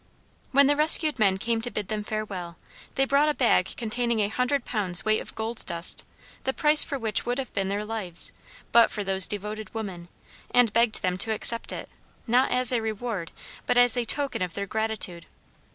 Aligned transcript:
When 0.51 0.65
the 0.65 0.75
rescued 0.75 1.19
men 1.19 1.37
came 1.37 1.61
to 1.61 1.69
bid 1.69 1.87
them 1.89 2.03
farewell, 2.03 2.57
they 2.95 3.05
brought 3.05 3.29
a 3.29 3.35
bag 3.35 3.69
containing 3.77 4.19
a 4.19 4.29
hundred 4.29 4.65
pounds 4.65 5.05
weight 5.05 5.21
of 5.21 5.35
gold 5.35 5.63
dust, 5.67 6.05
the 6.43 6.53
price 6.55 6.83
for 6.83 6.97
which 6.97 7.23
would 7.27 7.37
have 7.37 7.53
been 7.53 7.67
their 7.69 7.85
lives, 7.85 8.31
but 8.71 8.89
for 8.89 9.03
those 9.03 9.27
devoted 9.27 9.71
women, 9.75 10.07
and 10.49 10.73
begged 10.73 11.03
them 11.03 11.19
to 11.19 11.33
accept 11.35 11.71
it, 11.71 11.87
not 12.25 12.49
as 12.49 12.71
a 12.71 12.81
reward, 12.81 13.31
but 13.67 13.77
as 13.77 13.95
a 13.95 14.03
token 14.03 14.41
of 14.41 14.55
their 14.55 14.65
gratitude. 14.65 15.27